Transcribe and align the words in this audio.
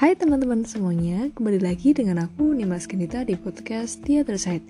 Hai 0.00 0.16
teman-teman 0.16 0.64
semuanya, 0.64 1.28
kembali 1.36 1.60
lagi 1.60 1.92
dengan 1.92 2.24
aku 2.24 2.56
Nimas 2.56 2.88
Genita 2.88 3.20
di 3.20 3.36
podcast 3.36 4.00
Theater 4.00 4.40
Side. 4.40 4.64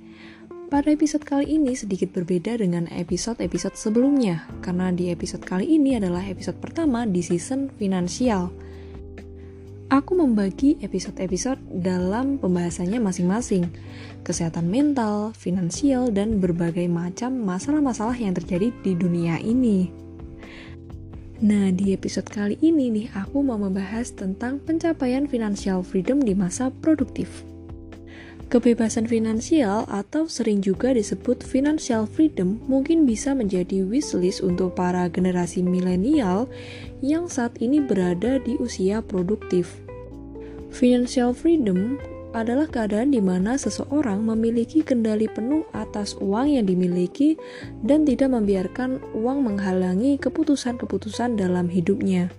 Pada 0.66 0.90
episode 0.90 1.22
kali 1.22 1.54
ini 1.54 1.71
sedikit 1.78 2.10
berbeda 2.10 2.58
dengan 2.58 2.90
episode-episode 2.90 3.78
sebelumnya, 3.78 4.42
karena 4.58 4.90
di 4.90 5.06
episode 5.14 5.46
kali 5.46 5.71
ini 5.71 5.94
adalah 5.94 6.26
episode 6.26 6.58
pertama 6.58 7.06
di 7.06 7.22
season 7.22 7.71
finansial. 7.78 8.51
Aku 9.94 10.19
membagi 10.19 10.82
episode-episode 10.82 11.62
dalam 11.78 12.42
pembahasannya 12.42 12.99
masing-masing, 12.99 13.71
kesehatan 14.26 14.67
mental, 14.67 15.31
finansial, 15.38 16.10
dan 16.10 16.42
berbagai 16.42 16.91
macam 16.91 17.38
masalah-masalah 17.38 18.19
yang 18.19 18.34
terjadi 18.34 18.74
di 18.83 18.98
dunia 18.98 19.38
ini. 19.38 20.09
Nah, 21.41 21.72
di 21.72 21.96
episode 21.96 22.28
kali 22.28 22.60
ini 22.60 22.92
nih 22.92 23.16
aku 23.16 23.40
mau 23.40 23.56
membahas 23.56 24.12
tentang 24.12 24.60
pencapaian 24.60 25.24
financial 25.24 25.80
freedom 25.80 26.20
di 26.20 26.36
masa 26.36 26.68
produktif. 26.68 27.48
Kebebasan 28.52 29.08
finansial 29.08 29.88
atau 29.88 30.28
sering 30.28 30.60
juga 30.60 30.92
disebut 30.92 31.40
financial 31.40 32.04
freedom 32.04 32.60
mungkin 32.68 33.08
bisa 33.08 33.32
menjadi 33.32 33.80
wishlist 33.88 34.45
untuk 34.45 34.76
para 34.76 35.08
generasi 35.08 35.64
milenial 35.64 36.45
yang 37.00 37.24
saat 37.24 37.56
ini 37.64 37.80
berada 37.80 38.36
di 38.45 38.60
usia 38.60 39.00
produktif. 39.00 39.80
Financial 40.68 41.32
freedom 41.32 41.96
adalah 42.30 42.70
keadaan 42.70 43.10
di 43.10 43.18
mana 43.18 43.58
seseorang 43.58 44.22
memiliki 44.22 44.86
kendali 44.86 45.26
penuh 45.26 45.66
atas 45.74 46.14
uang 46.22 46.54
yang 46.54 46.66
dimiliki 46.66 47.34
dan 47.82 48.06
tidak 48.06 48.30
membiarkan 48.30 49.02
uang 49.14 49.42
menghalangi 49.46 50.18
keputusan-keputusan 50.22 51.34
dalam 51.34 51.66
hidupnya. 51.66 52.30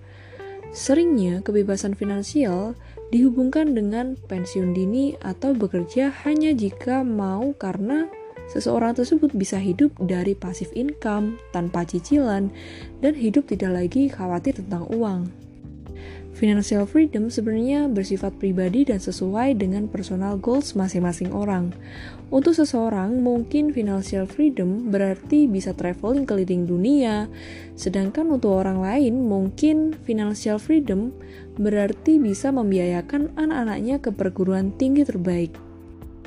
Seringnya, 0.72 1.44
kebebasan 1.44 1.92
finansial 1.92 2.72
dihubungkan 3.12 3.76
dengan 3.76 4.16
pensiun 4.16 4.72
dini 4.72 5.20
atau 5.20 5.52
bekerja 5.52 6.08
hanya 6.24 6.56
jika 6.56 7.04
mau 7.04 7.52
karena 7.52 8.08
seseorang 8.48 8.96
tersebut 8.96 9.36
bisa 9.36 9.60
hidup 9.60 9.92
dari 10.00 10.32
pasif 10.32 10.72
income 10.72 11.36
tanpa 11.52 11.84
cicilan 11.84 12.48
dan 13.04 13.12
hidup 13.12 13.44
tidak 13.52 13.84
lagi 13.84 14.08
khawatir 14.08 14.56
tentang 14.56 14.88
uang. 14.88 15.28
Financial 16.32 16.88
freedom 16.88 17.28
sebenarnya 17.28 17.92
bersifat 17.92 18.32
pribadi 18.40 18.88
dan 18.88 18.96
sesuai 18.96 19.52
dengan 19.60 19.84
personal 19.84 20.40
goals 20.40 20.72
masing-masing 20.72 21.28
orang. 21.28 21.76
Untuk 22.32 22.56
seseorang, 22.56 23.20
mungkin 23.20 23.76
financial 23.76 24.24
freedom 24.24 24.88
berarti 24.88 25.44
bisa 25.44 25.76
traveling 25.76 26.24
keliling 26.24 26.64
dunia, 26.64 27.28
sedangkan 27.76 28.32
untuk 28.32 28.64
orang 28.64 28.80
lain, 28.80 29.28
mungkin 29.28 29.92
financial 30.08 30.56
freedom 30.56 31.12
berarti 31.60 32.16
bisa 32.16 32.48
membiayakan 32.48 33.36
anak-anaknya 33.36 34.00
ke 34.00 34.08
perguruan 34.16 34.72
tinggi 34.80 35.04
terbaik. 35.04 35.52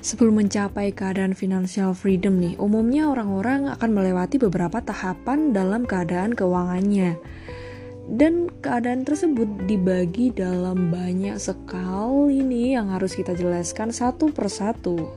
Sebelum 0.06 0.38
mencapai 0.45 0.94
keadaan 0.94 1.34
financial 1.34 1.97
freedom 1.97 2.38
nih, 2.38 2.53
umumnya 2.62 3.09
orang-orang 3.09 3.73
akan 3.73 3.90
melewati 3.90 4.38
beberapa 4.38 4.78
tahapan 4.86 5.50
dalam 5.50 5.90
keadaan 5.90 6.38
keuangannya 6.38 7.17
dan 8.06 8.53
keadaan 8.61 9.02
tersebut 9.02 9.50
dibagi 9.66 10.30
dalam 10.30 10.94
banyak 10.94 11.42
sekali 11.42 12.45
nih 12.45 12.78
yang 12.78 12.94
harus 12.94 13.17
kita 13.17 13.34
jelaskan 13.34 13.89
satu 13.89 14.30
persatu. 14.30 15.09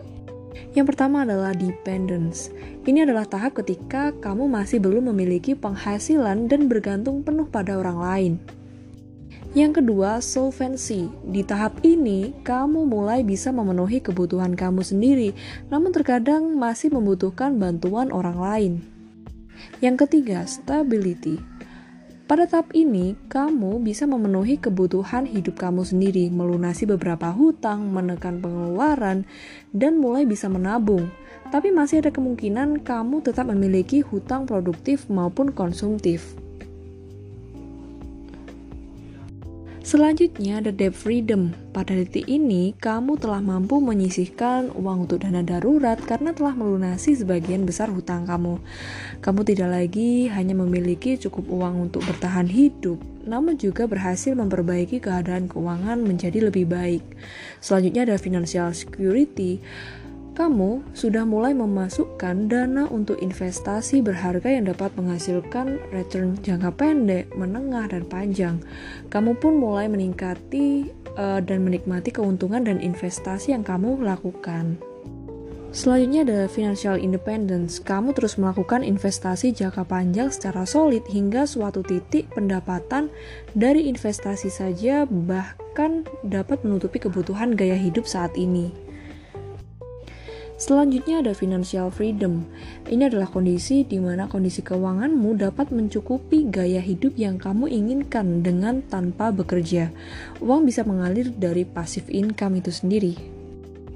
Yang 0.72 0.94
pertama 0.94 1.22
adalah 1.24 1.52
dependence. 1.52 2.48
Ini 2.88 3.04
adalah 3.04 3.28
tahap 3.28 3.60
ketika 3.60 4.16
kamu 4.16 4.48
masih 4.48 4.80
belum 4.80 5.12
memiliki 5.12 5.52
penghasilan 5.52 6.48
dan 6.48 6.66
bergantung 6.66 7.20
penuh 7.20 7.46
pada 7.48 7.76
orang 7.76 7.98
lain. 8.00 8.34
Yang 9.56 9.80
kedua, 9.80 10.20
solvency. 10.20 11.08
Di 11.24 11.40
tahap 11.40 11.80
ini, 11.80 12.36
kamu 12.44 12.84
mulai 12.84 13.24
bisa 13.24 13.48
memenuhi 13.48 14.04
kebutuhan 14.04 14.52
kamu 14.52 14.84
sendiri, 14.84 15.32
namun 15.72 15.88
terkadang 15.88 16.52
masih 16.60 16.92
membutuhkan 16.92 17.56
bantuan 17.56 18.12
orang 18.12 18.36
lain. 18.36 18.72
Yang 19.80 20.04
ketiga, 20.04 20.44
stability. 20.44 21.40
Pada 22.28 22.44
tahap 22.44 22.76
ini, 22.76 23.16
kamu 23.32 23.80
bisa 23.80 24.04
memenuhi 24.04 24.60
kebutuhan 24.60 25.24
hidup 25.24 25.56
kamu 25.56 25.80
sendiri, 25.80 26.28
melunasi 26.28 26.84
beberapa 26.84 27.32
hutang, 27.32 27.88
menekan 27.88 28.44
pengeluaran, 28.44 29.24
dan 29.72 29.96
mulai 29.96 30.28
bisa 30.28 30.44
menabung. 30.52 31.08
Tapi 31.48 31.72
masih 31.72 32.04
ada 32.04 32.12
kemungkinan 32.12 32.84
kamu 32.84 33.24
tetap 33.24 33.48
memiliki 33.48 34.04
hutang 34.04 34.44
produktif 34.44 35.08
maupun 35.08 35.56
konsumtif. 35.56 36.36
Selanjutnya 39.88 40.60
ada 40.60 40.68
debt 40.68 40.92
freedom. 40.92 41.56
Pada 41.72 41.96
detik 41.96 42.28
ini, 42.28 42.76
kamu 42.76 43.16
telah 43.16 43.40
mampu 43.40 43.80
menyisihkan 43.80 44.68
uang 44.76 45.08
untuk 45.08 45.24
dana 45.24 45.40
darurat 45.40 45.96
karena 45.96 46.36
telah 46.36 46.52
melunasi 46.52 47.16
sebagian 47.16 47.64
besar 47.64 47.88
hutang 47.88 48.28
kamu. 48.28 48.60
Kamu 49.24 49.40
tidak 49.48 49.72
lagi 49.72 50.28
hanya 50.28 50.52
memiliki 50.52 51.16
cukup 51.16 51.48
uang 51.48 51.88
untuk 51.88 52.04
bertahan 52.04 52.52
hidup, 52.52 53.00
namun 53.24 53.56
juga 53.56 53.88
berhasil 53.88 54.36
memperbaiki 54.36 55.00
keadaan 55.00 55.48
keuangan 55.48 56.04
menjadi 56.04 56.52
lebih 56.52 56.68
baik. 56.68 57.00
Selanjutnya 57.64 58.04
ada 58.12 58.20
financial 58.20 58.68
security 58.76 59.64
kamu 60.38 60.86
sudah 60.94 61.26
mulai 61.26 61.50
memasukkan 61.50 62.46
dana 62.46 62.86
untuk 62.94 63.18
investasi 63.18 64.06
berharga 64.06 64.46
yang 64.46 64.70
dapat 64.70 64.94
menghasilkan 64.94 65.82
return 65.90 66.38
jangka 66.46 66.70
pendek, 66.78 67.26
menengah, 67.34 67.90
dan 67.90 68.06
panjang. 68.06 68.62
Kamu 69.10 69.34
pun 69.42 69.58
mulai 69.58 69.90
meningkati 69.90 70.94
uh, 71.18 71.42
dan 71.42 71.66
menikmati 71.66 72.14
keuntungan 72.14 72.62
dan 72.62 72.78
investasi 72.78 73.50
yang 73.50 73.66
kamu 73.66 73.98
lakukan. 73.98 74.78
Selanjutnya 75.68 76.22
ada 76.24 76.40
financial 76.46 76.96
independence. 76.96 77.82
Kamu 77.82 78.14
terus 78.14 78.40
melakukan 78.40 78.86
investasi 78.86 79.52
jangka 79.52 79.84
panjang 79.84 80.30
secara 80.30 80.64
solid 80.64 81.02
hingga 81.10 81.44
suatu 81.44 81.82
titik 81.82 82.30
pendapatan 82.32 83.10
dari 83.52 83.90
investasi 83.90 84.48
saja 84.48 85.02
bahkan 85.04 86.08
dapat 86.24 86.62
menutupi 86.62 87.02
kebutuhan 87.02 87.52
gaya 87.52 87.76
hidup 87.76 88.08
saat 88.08 88.32
ini. 88.38 88.87
Selanjutnya 90.58 91.22
ada 91.22 91.38
financial 91.38 91.86
freedom. 91.94 92.42
Ini 92.90 93.06
adalah 93.06 93.30
kondisi 93.30 93.86
di 93.86 94.02
mana 94.02 94.26
kondisi 94.26 94.58
keuanganmu 94.66 95.38
dapat 95.38 95.70
mencukupi 95.70 96.50
gaya 96.50 96.82
hidup 96.82 97.14
yang 97.14 97.38
kamu 97.38 97.70
inginkan 97.70 98.42
dengan 98.42 98.82
tanpa 98.82 99.30
bekerja. 99.30 99.94
Uang 100.42 100.66
bisa 100.66 100.82
mengalir 100.82 101.30
dari 101.30 101.62
passive 101.62 102.10
income 102.10 102.58
itu 102.58 102.74
sendiri. 102.74 103.37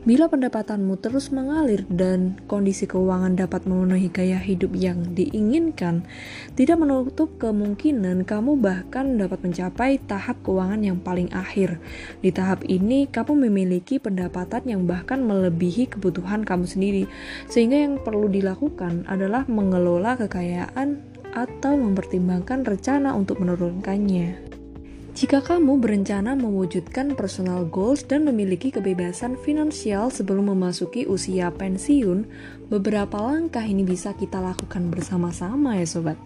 Bila 0.02 0.26
pendapatanmu 0.26 0.98
terus 0.98 1.30
mengalir 1.30 1.86
dan 1.86 2.34
kondisi 2.50 2.90
keuangan 2.90 3.38
dapat 3.38 3.70
memenuhi 3.70 4.10
gaya 4.10 4.34
hidup 4.34 4.74
yang 4.74 5.14
diinginkan, 5.14 6.02
tidak 6.58 6.82
menutup 6.82 7.38
kemungkinan 7.38 8.26
kamu 8.26 8.58
bahkan 8.58 9.14
dapat 9.14 9.46
mencapai 9.46 10.02
tahap 10.02 10.42
keuangan 10.42 10.82
yang 10.82 10.98
paling 10.98 11.30
akhir. 11.30 11.78
Di 12.18 12.34
tahap 12.34 12.66
ini, 12.66 13.06
kamu 13.06 13.46
memiliki 13.46 14.02
pendapatan 14.02 14.66
yang 14.66 14.90
bahkan 14.90 15.22
melebihi 15.22 15.94
kebutuhan 15.94 16.42
kamu 16.42 16.66
sendiri, 16.66 17.04
sehingga 17.46 17.86
yang 17.86 18.02
perlu 18.02 18.26
dilakukan 18.26 19.06
adalah 19.06 19.46
mengelola 19.46 20.18
kekayaan 20.18 20.98
atau 21.30 21.78
mempertimbangkan 21.78 22.66
rencana 22.66 23.14
untuk 23.14 23.38
menurunkannya. 23.38 24.51
Jika 25.12 25.44
kamu 25.44 25.76
berencana 25.76 26.32
mewujudkan 26.32 27.12
personal 27.12 27.68
goals 27.68 28.00
dan 28.00 28.24
memiliki 28.24 28.72
kebebasan 28.72 29.36
finansial 29.44 30.08
sebelum 30.08 30.56
memasuki 30.56 31.04
usia 31.04 31.52
pensiun, 31.52 32.24
beberapa 32.72 33.20
langkah 33.20 33.60
ini 33.60 33.84
bisa 33.84 34.16
kita 34.16 34.40
lakukan 34.40 34.88
bersama-sama 34.88 35.76
ya 35.76 35.84
sobat. 35.84 36.16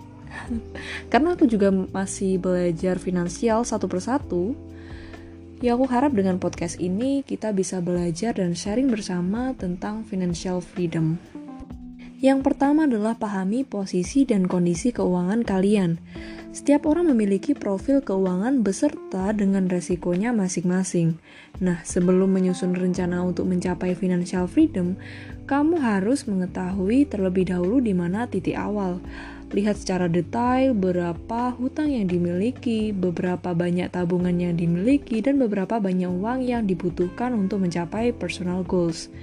Karena 1.10 1.34
aku 1.34 1.50
juga 1.50 1.74
masih 1.74 2.38
belajar 2.38 3.02
finansial 3.02 3.66
satu 3.66 3.90
persatu, 3.90 4.54
ya 5.58 5.74
aku 5.74 5.90
harap 5.90 6.14
dengan 6.14 6.38
podcast 6.38 6.78
ini 6.78 7.26
kita 7.26 7.50
bisa 7.50 7.82
belajar 7.82 8.38
dan 8.38 8.54
sharing 8.54 8.86
bersama 8.86 9.50
tentang 9.58 10.06
financial 10.06 10.62
freedom. 10.62 11.18
Yang 12.26 12.42
pertama 12.42 12.90
adalah 12.90 13.14
pahami 13.14 13.62
posisi 13.62 14.26
dan 14.26 14.50
kondisi 14.50 14.90
keuangan 14.90 15.46
kalian. 15.46 16.02
Setiap 16.50 16.90
orang 16.90 17.06
memiliki 17.14 17.54
profil 17.54 18.02
keuangan 18.02 18.66
beserta 18.66 19.30
dengan 19.30 19.70
resikonya 19.70 20.34
masing-masing. 20.34 21.22
Nah, 21.62 21.86
sebelum 21.86 22.34
menyusun 22.34 22.74
rencana 22.74 23.22
untuk 23.22 23.46
mencapai 23.46 23.94
financial 23.94 24.50
freedom, 24.50 24.98
kamu 25.46 25.78
harus 25.78 26.26
mengetahui 26.26 27.06
terlebih 27.06 27.46
dahulu 27.46 27.78
di 27.78 27.94
mana 27.94 28.26
titik 28.26 28.58
awal. 28.58 28.98
Lihat 29.54 29.78
secara 29.78 30.10
detail 30.10 30.74
berapa 30.74 31.54
hutang 31.54 31.94
yang 31.94 32.10
dimiliki, 32.10 32.90
beberapa 32.90 33.54
banyak 33.54 33.94
tabungan 33.94 34.34
yang 34.34 34.58
dimiliki, 34.58 35.22
dan 35.22 35.38
beberapa 35.38 35.78
banyak 35.78 36.10
uang 36.10 36.42
yang 36.42 36.66
dibutuhkan 36.66 37.38
untuk 37.38 37.62
mencapai 37.62 38.10
personal 38.10 38.66
goals. 38.66 39.14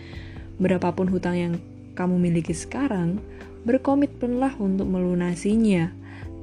Berapapun 0.56 1.12
hutang 1.12 1.36
yang 1.36 1.54
kamu 1.94 2.20
miliki 2.20 2.54
sekarang, 2.54 3.22
berkomitmenlah 3.64 4.60
untuk 4.60 4.90
melunasinya 4.90 5.94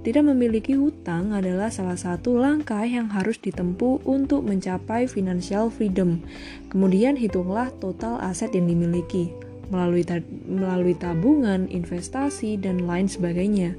Tidak 0.01 0.25
memiliki 0.25 0.81
hutang 0.81 1.37
adalah 1.37 1.69
salah 1.69 2.01
satu 2.01 2.41
langkah 2.41 2.81
yang 2.89 3.13
harus 3.13 3.37
ditempuh 3.37 4.01
untuk 4.09 4.49
mencapai 4.49 5.05
financial 5.05 5.69
freedom. 5.69 6.25
Kemudian 6.73 7.21
hitunglah 7.21 7.69
total 7.85 8.17
aset 8.25 8.49
yang 8.57 8.65
dimiliki 8.65 9.29
melalui 9.69 10.01
melalui 10.49 10.97
tabungan, 10.97 11.69
investasi 11.69 12.57
dan 12.57 12.89
lain 12.89 13.13
sebagainya. 13.13 13.77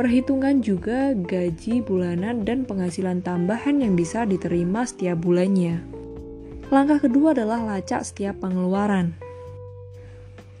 Perhitungan 0.00 0.62
juga 0.62 1.12
gaji 1.12 1.82
bulanan 1.82 2.46
dan 2.46 2.62
penghasilan 2.64 3.20
tambahan 3.20 3.82
yang 3.82 3.98
bisa 3.98 4.24
diterima 4.24 4.86
setiap 4.86 5.20
bulannya. 5.20 5.82
Langkah 6.70 7.02
kedua 7.02 7.34
adalah 7.34 7.66
lacak 7.66 8.06
setiap 8.06 8.38
pengeluaran. 8.40 9.27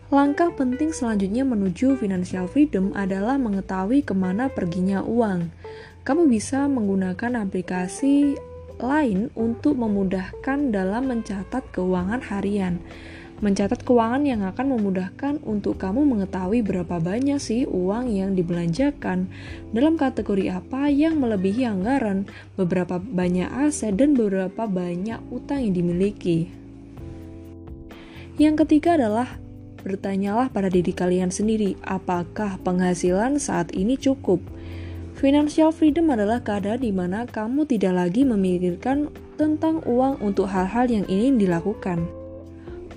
Langkah 0.08 0.48
penting 0.56 0.88
selanjutnya 0.88 1.44
menuju 1.44 2.00
financial 2.00 2.48
freedom 2.48 2.96
adalah 2.96 3.36
mengetahui 3.36 4.00
ke 4.00 4.16
mana 4.16 4.48
perginya 4.48 5.04
uang. 5.04 5.52
Kamu 6.00 6.32
bisa 6.32 6.64
menggunakan 6.64 7.44
aplikasi 7.44 8.32
lain 8.80 9.28
untuk 9.36 9.76
memudahkan 9.76 10.72
dalam 10.72 11.12
mencatat 11.12 11.60
keuangan 11.76 12.24
harian. 12.24 12.80
Mencatat 13.44 13.84
keuangan 13.84 14.24
yang 14.24 14.48
akan 14.48 14.80
memudahkan 14.80 15.44
untuk 15.44 15.76
kamu 15.76 16.08
mengetahui 16.08 16.64
berapa 16.64 16.96
banyak 16.96 17.36
sih 17.36 17.68
uang 17.68 18.08
yang 18.08 18.32
dibelanjakan, 18.32 19.28
dalam 19.76 20.00
kategori 20.00 20.48
apa 20.48 20.88
yang 20.88 21.20
melebihi 21.20 21.68
anggaran, 21.68 22.24
beberapa 22.56 22.96
banyak 22.96 23.46
aset, 23.46 23.92
dan 23.92 24.16
beberapa 24.16 24.64
banyak 24.64 25.20
utang 25.28 25.68
yang 25.68 25.76
dimiliki. 25.76 26.48
Yang 28.40 28.64
ketiga 28.64 28.96
adalah 28.96 29.38
Bertanyalah 29.88 30.52
pada 30.52 30.68
diri 30.68 30.92
kalian 30.92 31.32
sendiri, 31.32 31.72
apakah 31.80 32.60
penghasilan 32.60 33.40
saat 33.40 33.72
ini 33.72 33.96
cukup? 33.96 34.36
Financial 35.16 35.72
freedom 35.72 36.12
adalah 36.12 36.44
keadaan 36.44 36.84
di 36.84 36.92
mana 36.92 37.24
kamu 37.24 37.64
tidak 37.64 37.96
lagi 37.96 38.28
memikirkan 38.28 39.08
tentang 39.40 39.80
uang 39.88 40.20
untuk 40.20 40.44
hal-hal 40.52 40.92
yang 40.92 41.08
ingin 41.08 41.40
dilakukan. 41.40 42.04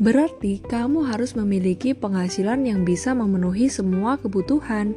Berarti 0.03 0.59
kamu 0.59 1.07
harus 1.07 1.31
memiliki 1.39 1.95
penghasilan 1.95 2.67
yang 2.67 2.83
bisa 2.83 3.15
memenuhi 3.15 3.71
semua 3.71 4.19
kebutuhan, 4.19 4.91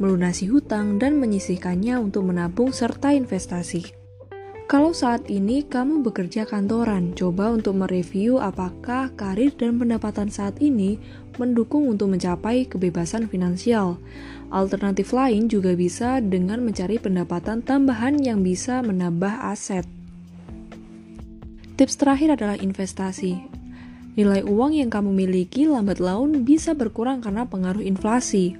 melunasi 0.00 0.48
hutang, 0.48 0.96
dan 0.96 1.20
menyisihkannya 1.20 2.00
untuk 2.00 2.24
menabung 2.24 2.72
serta 2.72 3.12
investasi. 3.12 4.03
Kalau 4.74 4.90
saat 4.90 5.30
ini 5.30 5.62
kamu 5.62 6.02
bekerja 6.02 6.50
kantoran, 6.50 7.14
coba 7.14 7.54
untuk 7.54 7.78
mereview 7.78 8.42
apakah 8.42 9.06
karir 9.14 9.54
dan 9.54 9.78
pendapatan 9.78 10.26
saat 10.34 10.58
ini 10.58 10.98
mendukung 11.38 11.86
untuk 11.86 12.10
mencapai 12.10 12.66
kebebasan 12.66 13.30
finansial. 13.30 14.02
Alternatif 14.50 15.14
lain 15.14 15.46
juga 15.46 15.78
bisa 15.78 16.18
dengan 16.18 16.58
mencari 16.66 16.98
pendapatan 16.98 17.62
tambahan 17.62 18.18
yang 18.18 18.42
bisa 18.42 18.82
menambah 18.82 19.46
aset. 19.46 19.86
Tips 21.78 21.94
terakhir 21.94 22.34
adalah 22.34 22.58
investasi. 22.58 23.46
Nilai 24.18 24.42
uang 24.42 24.74
yang 24.74 24.90
kamu 24.90 25.14
miliki 25.14 25.70
lambat 25.70 26.02
laun 26.02 26.42
bisa 26.42 26.74
berkurang 26.74 27.22
karena 27.22 27.46
pengaruh 27.46 27.86
inflasi. 27.86 28.58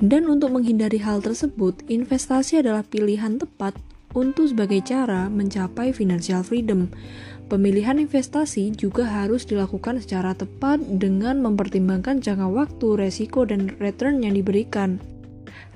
Dan 0.00 0.24
untuk 0.24 0.56
menghindari 0.56 1.04
hal 1.04 1.20
tersebut, 1.20 1.84
investasi 1.92 2.64
adalah 2.64 2.80
pilihan 2.80 3.36
tepat 3.36 3.76
untuk 4.12 4.52
sebagai 4.52 4.84
cara 4.84 5.28
mencapai 5.32 5.92
financial 5.92 6.44
freedom. 6.44 6.92
Pemilihan 7.52 8.00
investasi 8.00 8.72
juga 8.72 9.04
harus 9.04 9.44
dilakukan 9.44 10.00
secara 10.00 10.32
tepat 10.32 10.80
dengan 10.80 11.44
mempertimbangkan 11.44 12.24
jangka 12.24 12.48
waktu, 12.48 12.96
resiko, 12.96 13.44
dan 13.44 13.76
return 13.76 14.24
yang 14.24 14.32
diberikan. 14.32 14.96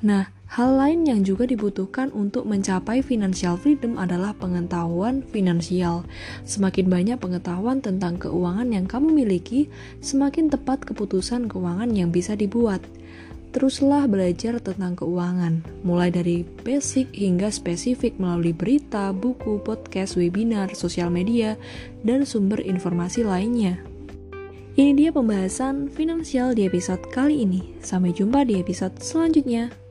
Nah, 0.01 0.33
hal 0.49 0.73
lain 0.73 1.05
yang 1.05 1.21
juga 1.21 1.45
dibutuhkan 1.45 2.09
untuk 2.17 2.49
mencapai 2.49 3.05
financial 3.05 3.61
freedom 3.61 4.01
adalah 4.01 4.33
pengetahuan 4.33 5.21
finansial. 5.21 6.09
Semakin 6.49 6.89
banyak 6.89 7.19
pengetahuan 7.21 7.85
tentang 7.85 8.17
keuangan 8.17 8.73
yang 8.73 8.89
kamu 8.89 9.13
miliki, 9.13 9.69
semakin 10.01 10.49
tepat 10.49 10.81
keputusan 10.85 11.51
keuangan 11.53 11.93
yang 11.93 12.09
bisa 12.09 12.33
dibuat. 12.33 12.81
Teruslah 13.57 14.05
belajar 14.05 14.61
tentang 14.61 15.01
keuangan, 15.01 15.65
mulai 15.81 16.13
dari 16.13 16.45
basic 16.45 17.09
hingga 17.17 17.49
spesifik 17.49 18.21
melalui 18.21 18.53
berita, 18.53 19.17
buku, 19.17 19.65
podcast, 19.65 20.21
webinar, 20.21 20.77
sosial 20.77 21.09
media, 21.09 21.57
dan 22.05 22.29
sumber 22.29 22.61
informasi 22.61 23.25
lainnya. 23.25 23.81
Ini 24.77 24.93
dia 24.93 25.09
pembahasan 25.09 25.89
finansial 25.89 26.53
di 26.53 26.69
episode 26.69 27.01
kali 27.09 27.49
ini. 27.49 27.81
Sampai 27.81 28.13
jumpa 28.13 28.45
di 28.45 28.61
episode 28.61 29.01
selanjutnya. 29.01 29.86